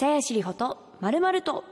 [0.00, 1.62] さやしりほとまるまると。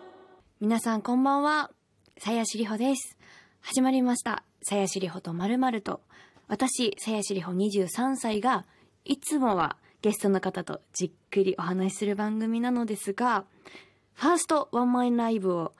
[0.60, 1.70] 皆さんこんばんは。
[2.18, 3.16] さやしりほです。
[3.62, 4.44] 始まりました。
[4.60, 6.02] さやしりほとまるまると。
[6.46, 8.66] 私、さやしりほ23歳が、
[9.06, 13.46] いつもはゲストの方とじっくりお話しする番組なのですが、
[14.12, 15.72] ファーストワンマンライブを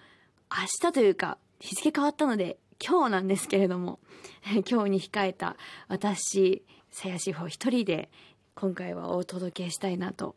[0.51, 3.99] 明日というか日付変わったので今日なんですけれども、
[4.67, 8.11] 今日に控えた私、さやしほ一人で
[8.55, 10.35] 今回はお届けしたいなと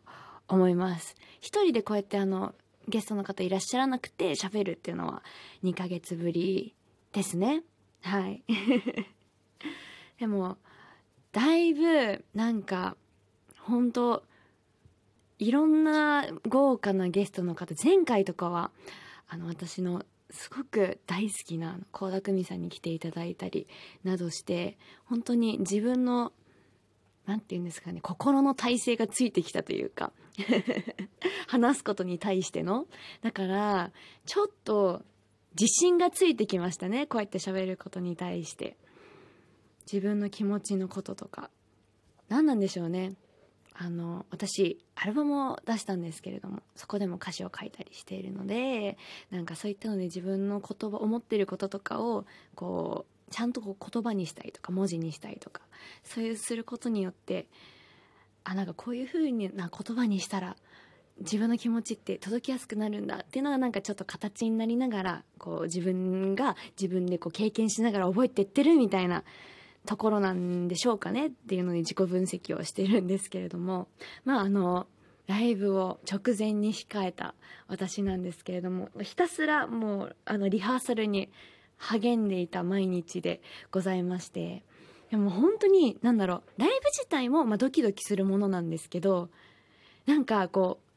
[0.56, 1.16] 思います。
[1.40, 2.54] 一人でこうやってあの、
[2.88, 5.24] ゲストの方いらっしゃらなくて喋るっていうのは
[5.64, 6.76] 2ヶ月ぶり
[7.14, 7.64] ですね。
[8.02, 8.44] はい。
[10.20, 10.58] でも、
[11.32, 12.98] だいぶなんか、
[13.60, 14.24] 本当
[15.40, 18.72] いろんな豪華なゲストの方、前回とかは、
[19.28, 23.68] あの、私のすごく大好きな倖田來未さんに来ていただいたり
[24.04, 26.32] などして、本当に自分の、
[27.32, 30.12] なんて言うんですかね、心の体勢がついてきたというか、
[31.48, 32.88] 話すことに対しての。
[33.22, 33.92] だから、
[34.26, 35.02] ちょっと
[35.58, 38.76] 自信がついてきましたね、こうやって喋ることに対して。
[39.92, 41.50] 自分の気持ちのこととか。
[42.28, 43.14] 何なんでしょうね。
[43.74, 48.98] あの、私、アルバムを出したんですけれども、そこでも歌詞を書いたりしているので、
[49.30, 55.62] なんかそういったので自分の言葉、思ってることとかを、こう、ちゃんとこう言葉にしたりとか、文字にしたりとか、
[56.04, 57.48] そういうすることによって、
[58.44, 60.56] あ、なんかこういう風にな言葉にしたら、
[61.20, 69.24] 自分の気持ちって届きやすくなるんだっていうのがなんかちょっと形になりながら、こう自分が自分でこう経験しながら覚えていってるみたいな
[69.86, 73.88] ところなんでしょうかねっていうのに自己分析をしてるんですけれども、
[74.26, 74.88] まああの、
[75.28, 77.36] ライブを直前に控えた
[77.68, 81.30] 私なんですけれども、ひたすらもうあのリハーサルに
[81.82, 84.64] 励んでいた毎日でございまして、
[85.10, 89.30] でも本当に、なんだろう、ライブ自体もまあドキドキするものなんですけど、
[90.06, 90.91] なんかこう、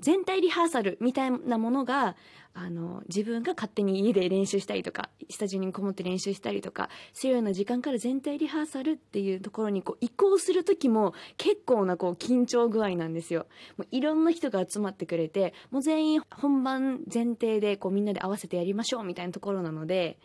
[0.00, 2.16] 全体リハーサルみたいなものが、
[2.52, 13.46] あの、自分が勝手に家で練習したりとか、スタジオにこもって練習したりとか、するような時間から全体リハーサルっていうところにこう移行する時も結構なこう緊張具合なんですよ。
[13.76, 20.18] もういろんな人が集まってくれて、もう全員本番前提でこうみんなで合わせてやりましょうみたいなところなので、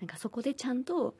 [0.00, 1.14] なんかそこでちゃんと、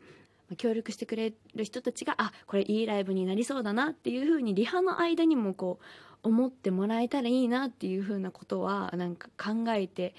[0.56, 5.84] 協力してくれる人たちが、あ、これいいライブになりそうだなっていう風にリハの間にもこう
[6.22, 10.14] 思ってもらえたらいいなっていう風なことはなんか考えて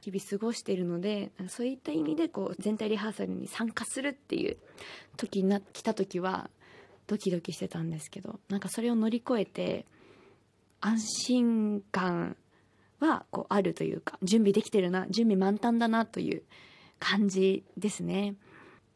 [0.00, 4.56] 日々過ごしているので、そういった意味でこう全体リハーサルに参加するっていう
[5.16, 6.50] 時にな、来た時は
[7.06, 9.86] ドキドキしてたんですけど、なんかそれを乗り越えて
[10.80, 12.36] 安心感
[13.00, 16.42] はこうあるというか、準備できてるな、準備満タンだなという
[16.98, 18.34] 感じですね。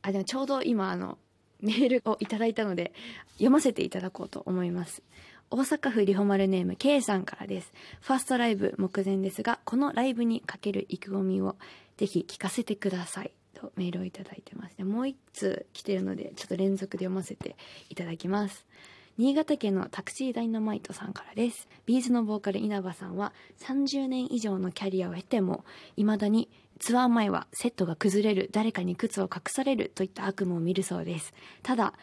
[0.02, 1.18] あ、でもちょうど今あの、
[1.60, 2.92] メールをいただいたので、
[3.32, 5.02] 読ませていただこうと思います。
[5.50, 7.72] 大阪府リホマルネーム K さんからです。
[8.02, 11.56] ファーストライブ目前ですが、このライブにかける意気込みを
[11.96, 13.32] ぜひ聞かせてください。
[13.54, 14.76] とメールをいただいてます。
[14.76, 17.56] でもう一通来てるので、ちょっと連続で読ませて
[17.88, 18.66] いただきます。
[19.16, 21.66] 新潟県のタクシーダイナマイトさんからです。
[21.86, 25.64] ビーズのボーカル稲葉さんは30年以上のキャリアを経ても、
[25.96, 26.48] 未だに
[26.78, 31.32] ツアー前はセットが崩れる、誰かに靴を隠されるといった悪夢を見るそうです。
[31.62, 31.94] ただ、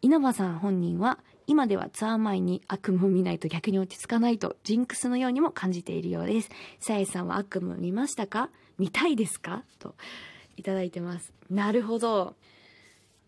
[0.00, 1.18] 稲葉さん本人は、
[1.52, 6.48] 今ではツアー前に悪夢を見ないと逆に落ち着かないと、ジンクスのようにも感じているようです。
[6.80, 8.48] さえさんは悪夢見ましたか？
[8.78, 9.62] 見たいですか？
[9.78, 9.94] と、
[10.56, 11.34] いただいてます。
[11.50, 12.36] なるほど。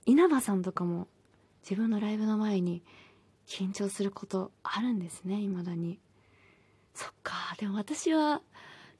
[0.06, 1.06] 稲葉さんとかも、
[1.68, 2.82] 自分のライブの前に、
[3.46, 6.00] 緊張することあるんですね、未だに。
[6.94, 8.40] そっか、でも私は、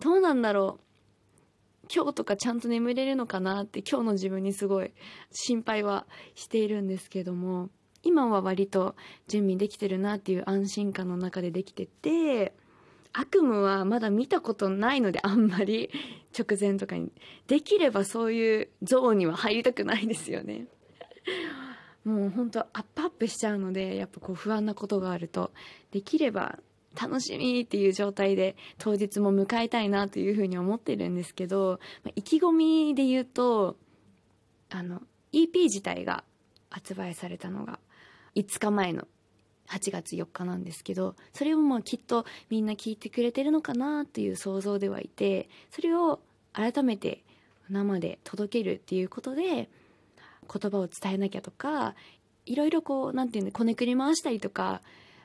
[0.01, 0.81] どうなんだろ
[1.83, 1.87] う。
[1.91, 4.93] 今日とかちゃんと眠れるのかなって今日の自分にすごい
[5.33, 7.71] 心配はしているんですけども、
[8.05, 8.95] 今は割と
[9.27, 12.55] 準備できてるなっていう安心感の中でできてて、
[13.13, 15.91] 悪夢はまだ見たことないのであんまり
[16.37, 17.13] 直前とかに。
[17.47, 20.67] できればそういうゾーンには入りたくないですよね。
[22.05, 25.53] もう本当アップアップしちゃうので、やっぱこう不安なことがあると、
[25.91, 26.59] できれば
[27.01, 31.81] 楽しみっていう状態で当日も迎えたいなというふうに思ってるんですけど、
[32.15, 33.77] 意気込みで言うと、
[34.71, 35.03] あの、
[35.33, 36.25] EP 自体が
[36.69, 37.79] 発売されたのが
[38.35, 39.07] 5日前の
[39.69, 46.21] 8月4日なんですけど、それをまあきっとみんな聞いてくれてるのかなっていう想像ではいて、それを
[46.53, 47.25] 改めて
[47.71, 49.69] 生で届けるっていうことで、
[50.53, 51.95] 言葉を伝えなきゃとか、
[52.47, 54.83] いろいろこう、なんていうの、こねくり回したりとか、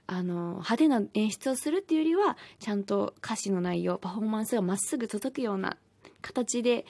[0.07, 5.77] あの、派手な演出をするっていうよりは、ちゃんと歌詞の内容、パフォーマンスがまっすぐ届くような
[6.21, 6.85] 形で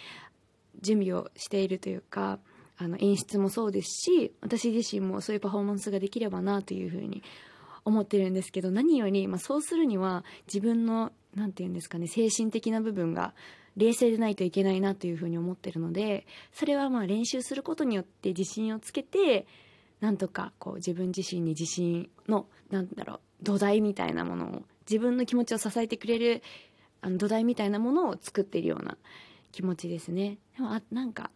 [0.82, 2.40] 準備をしているというか、
[2.80, 7.22] あの、演出もそうですし、私自身もそういうパフォーマンスができればなというふうに
[7.86, 13.34] 思ってるんですけど、何より、まあそうするには自分の何て言うんですかね精神的な部分が
[13.78, 19.48] 冷静でないといけないなというふうに思ってるのでそれはまあ練習することによって自信をつけて
[20.02, 26.42] なんとかこう自分自身に自信のなんだろう土台みたいなものを自分の気持ちを支えてくれる
[27.02, 28.98] あの土台みたいなものを作っているような
[29.52, 30.38] 気持ちですね。
[30.58, 31.32] でもあなんか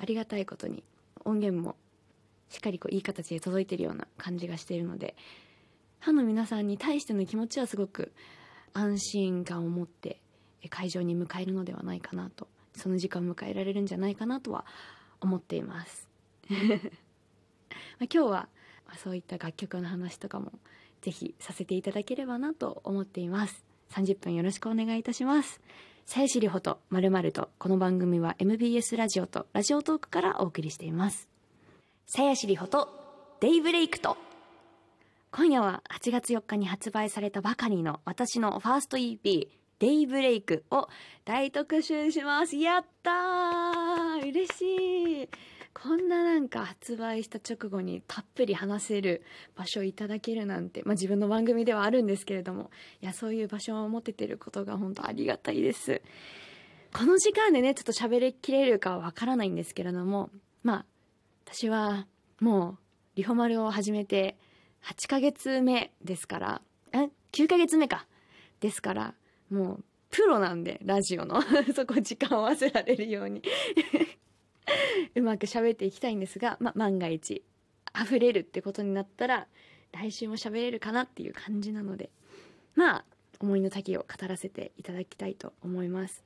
[0.00, 0.82] ありがたいことに
[1.24, 1.76] 音源も
[2.48, 5.16] しっかりこういい形で届いてるような感じがしているので
[6.00, 8.12] ファンの皆さんに対しての気持ちはすごく
[8.72, 10.20] 安心感を持って
[10.68, 14.66] 会場に迎えるのではないかなとその時間を迎えられるんじゃないかなとは
[15.20, 16.08] 思っています。
[16.48, 18.48] 今日は
[18.98, 20.52] そういった楽曲の話とかも
[21.00, 23.64] ぜひさせていただければなと思っています。
[23.90, 25.60] 30分よろしくお願いいたします。
[26.06, 31.28] さやしりほとまるまるとこの番組は MBS ラジオとラジオトークからお送りしています。
[32.06, 32.88] さやしりほと
[33.40, 34.16] デイブレイクと。
[35.32, 39.48] 今夜は8月4日に発売されたばかりの私のファースト EP
[39.80, 40.88] デイブレイクを
[41.24, 42.56] 大特集します。
[42.56, 44.28] やったー！
[44.28, 45.28] 嬉しい！
[45.86, 49.22] こんななんか発売した直後にたっぷり話せる
[49.54, 56.02] 場所をいただけるなんて、まあ、自分の番組ではあるんですけれどもいやそういう場所を持ててることが本当ありがたいです。
[56.92, 60.30] この時間でねちょっと喋りきれるかはわからないんですけれども
[60.64, 60.84] まあ
[61.44, 62.08] 私は
[62.40, 62.78] もう
[63.14, 64.36] リホマルを始めて
[64.86, 68.08] 8ヶ月目ですからえ9ヶ月目か。
[68.58, 69.14] ですから
[69.50, 71.40] もうプロなんでラジオの。
[71.76, 73.40] そこ時間を合わせられるように。
[75.14, 77.42] うまく喋っていきたいんですが、ま、万が一
[78.00, 79.46] 溢れるってことになったら
[79.92, 82.10] 来週も喋れるかなっていう感じなので
[82.74, 83.04] まあ
[83.40, 86.24] 思いの丈を語らせていただきたいと思います。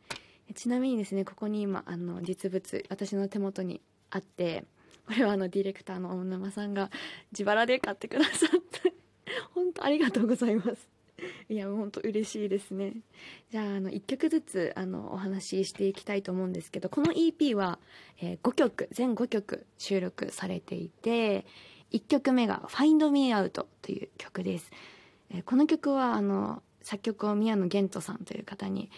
[0.54, 4.64] ちなみにですねここに今あの実物私の手元にあって
[5.06, 6.90] これはあのディレクターの大沼さんが
[7.30, 8.92] 自腹で買ってくださって
[9.54, 10.89] 本当ありがとうございます。
[11.48, 12.94] いや本当嬉しいですね。
[13.50, 17.78] じゃああの1曲ずつあのお話ししていきたいと思うんですけどこの EP は、
[18.20, 21.46] えー、5曲全5曲収録されていて
[21.92, 24.70] 1曲目が「Find Me Out」という曲です、
[25.30, 28.90] えー、この曲はあの作曲を宮野源人さんという方に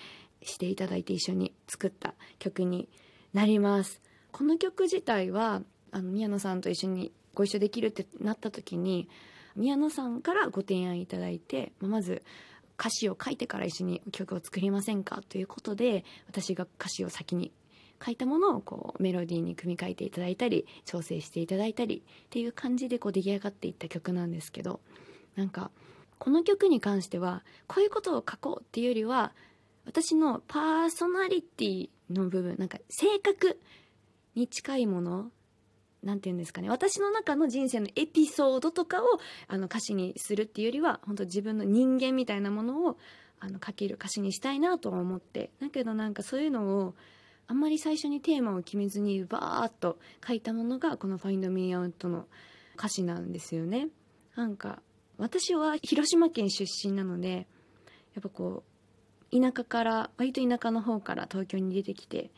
[0.42, 2.88] していただいて一緒に作った曲に
[3.32, 4.00] なります。
[4.30, 9.08] この曲自体はあの宮野さんと一緒にご一緒できるってなった時に
[9.56, 12.22] 宮野さんからご提案いただいてまず
[12.78, 17.52] 歌詞を書いてから一緒に曲を作りませんかということで私が歌詞を先に
[18.04, 24.80] 書いたものをこうメロディーに組み替えていただいたり調整していただいたりっていう感じでこう出来上がっていった曲なんですけど
[25.36, 25.70] なんか
[26.18, 29.32] この曲に関してはこういうことを書こうっていうよりは
[29.84, 33.60] 私のパーソナリティの部分なんか性格
[34.34, 35.30] に近いもの
[36.02, 39.06] 何て言うんですかね私の中の人生のエピソードとかを
[39.48, 42.98] あの歌詞にするっていうよりは本当自分の人間みたいなものを
[43.40, 46.94] あの書ける歌詞にしたいなとは思ってだけどなんかそういうのを
[47.48, 52.26] あんまり最初にテーマを決めずにバーッと書いたものがこの「Find Me Out」の
[52.76, 53.88] 歌詞なんですよね。
[54.36, 54.80] なんか
[55.18, 57.46] 私は広島県出身なので
[58.14, 58.62] やっぱこ
[59.30, 62.30] う田舎から割と田舎の方から東京に出てきて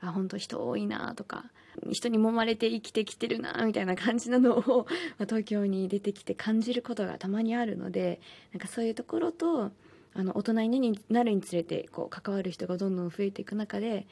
[0.00, 1.44] あ本当人多いなとか
[1.90, 4.86] 人に揉まれて生きてきてるなみたいな感じなのを
[5.18, 8.20] まあ東京に出てきて感じることがたまにあるので
[8.52, 9.70] なんかそういうところと
[10.14, 14.06] あの大人になるにつれてこう関わる人がどんどん増えていく中で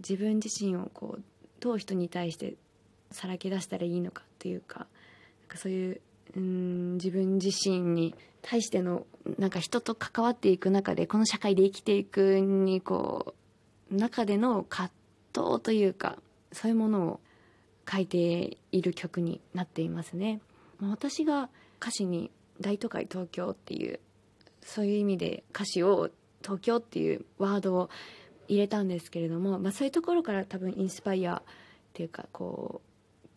[0.00, 1.22] 自分自身をこう
[1.60, 2.56] どう人に対して
[3.12, 4.88] さらけ出したらいいのかっていうかなん
[5.48, 6.00] かそういう
[6.36, 9.06] うん自分自身に対しての
[9.38, 13.45] なんか人と関わっていく中でこの社会で生きていくにこう
[13.90, 14.90] 中での葛
[15.34, 16.16] 藤というか
[16.52, 17.20] そういうものを
[17.90, 20.40] 書いている曲になっていますね。
[20.80, 21.48] 私が
[21.80, 24.00] 歌詞に「大都会東京」っていう
[24.62, 26.10] そういう意味で歌詞を
[26.42, 27.90] 「東京」っていうワードを
[28.48, 31.42] 入れたんですけれども、まあ、そういうところから多分インスパイアっ
[31.92, 32.80] ていうかこ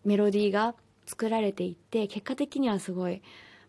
[0.06, 0.76] うメロディーが
[1.06, 3.22] 作られていって結果的にはすごい、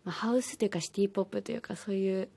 [0.03, 2.29] まあ、ハウスというかシティ・ポップというかそういう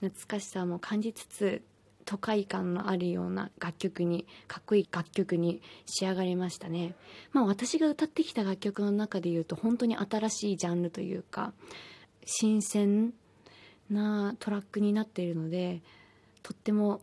[0.00, 1.62] 懐かしさも感じつつ
[2.10, 6.96] 都会感のあるような楽曲にかっこいい楽曲に仕上がりましたね。
[7.32, 11.52] まあ私が歌ってきた楽曲の中で言うと本当に新しいジャンルというか
[12.24, 13.14] 新鮮
[13.88, 15.82] なトラックになっているので
[16.42, 17.00] とっても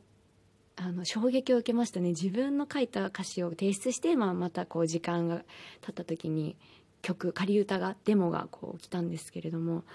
[0.76, 2.10] あの衝撃を受けましたね。
[2.10, 5.38] 自分の書いた歌詞を提出して、まあ、またこう時間が
[5.80, 6.58] 経った時に
[7.02, 9.86] 曲仮歌がデモがこう来たんですけれども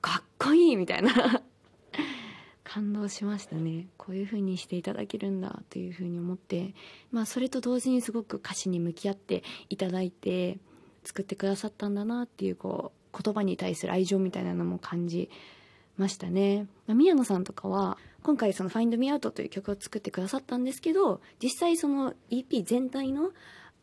[0.00, 1.42] かっこいいみたいな。
[2.78, 3.88] 感動しましたね。
[3.96, 6.74] こういう風にしていただけるんだという風に思って。
[7.10, 10.58] まあそれと同時にすごく歌詞に向き合っていただいて
[11.02, 15.28] 作ってくださったんだなっていうこう言葉に対する愛情みたいなのも感じ
[15.96, 23.32] ましたね、まあ、宮野さんとかは今回その「Find Me Out」という曲を作ってくださったんですけど実際その EP 全体の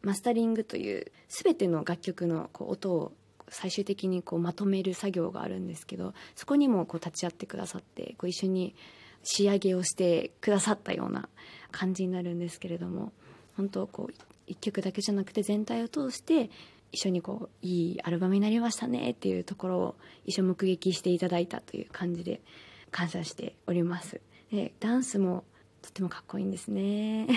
[0.04, 3.12] マスタリングという全ての楽曲のこう音を
[3.50, 8.76] 最終的にこうまとめる作業があるんですけどそこにもこう立ち会ってくださってこう一緒に
[9.24, 11.30] 仕上げをしてくださったような
[11.72, 13.12] 感じになるんですけれども
[13.58, 14.14] 本当こう
[14.48, 16.50] 一曲だけじゃなくて全体を通して
[16.92, 22.42] 一緒にこういいアルバムになりましたねっていうところを一緒目撃していただいたという感じで
[22.92, 24.22] 感謝しております。
[24.52, 25.44] でダンスも
[25.82, 27.28] とてもかっこいいんですね。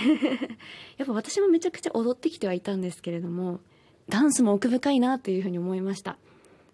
[0.96, 3.60] やっぱ私もめちゃくちゃ踊ってきてはいたんですけれども
[4.08, 6.16] ダンスも奥深いなというふうに思いました。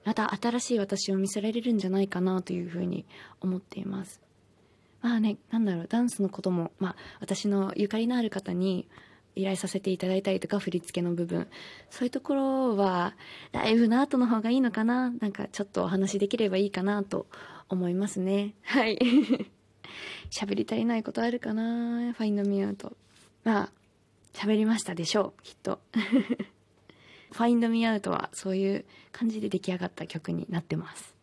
[0.04, 3.06] また新しい私を見せられるんじゃないかなというふうに
[3.40, 4.20] 思っています。
[5.00, 8.88] まあねなんだろうダンスのことも、まあ、私のゆかりのある方に
[9.34, 11.48] 依頼させていただいたりとか振り付けの部分。
[11.90, 13.14] そういうところは
[13.52, 15.10] ライブの後の方がいいのかな？
[15.10, 17.26] なんかちょっとお話できればいいかなと
[17.68, 18.54] 思いますね。
[18.62, 18.98] はい。
[20.30, 22.12] 喋り足りないことあるかな？
[22.12, 22.96] ファインドミアウト。
[23.42, 23.72] まあ
[24.34, 25.80] 喋りましたでしょうきっと。
[27.34, 31.13] ファインドミアウトはそういう感じで出来上がった曲になってます。